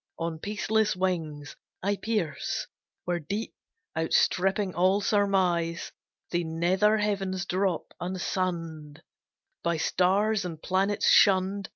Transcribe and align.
On 0.17 0.39
peaceless 0.39 0.95
wings 0.95 1.55
I 1.83 1.95
pierce, 1.95 2.65
where 3.05 3.19
deep 3.19 3.53
outstripping 3.95 4.73
all 4.73 4.99
surmise, 4.99 5.91
The 6.31 6.43
nether 6.43 6.97
heavens 6.97 7.45
drop 7.45 7.93
unsunned, 8.01 9.03
By 9.63 9.77
stars 9.77 10.43
and 10.43 10.59
planets 10.59 11.07
shunned. 11.07 11.69